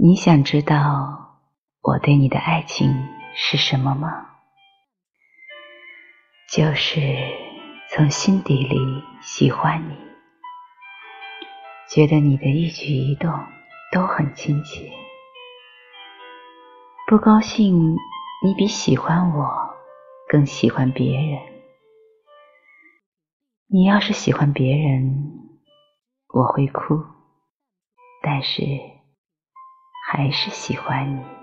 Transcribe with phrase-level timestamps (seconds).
[0.00, 1.40] 你想知道
[1.82, 4.28] 我对你的爱情是什么吗？
[6.54, 7.00] 就是
[7.90, 8.76] 从心底里
[9.20, 9.96] 喜欢你，
[11.90, 13.28] 觉得你的一举一动
[13.90, 14.88] 都很亲切。
[17.08, 17.96] 不高兴，
[18.44, 19.74] 你比喜欢我
[20.28, 21.40] 更喜欢别人。
[23.66, 25.32] 你要是喜欢别人，
[26.32, 27.02] 我会哭，
[28.22, 28.62] 但是。
[30.10, 31.37] 还是喜欢你。